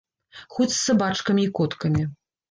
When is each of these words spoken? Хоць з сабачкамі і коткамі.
Хоць 0.53 0.71
з 0.75 0.77
сабачкамі 0.85 1.43
і 1.49 1.51
коткамі. 1.59 2.07